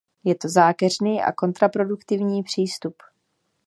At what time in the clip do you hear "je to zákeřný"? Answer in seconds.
0.23-1.21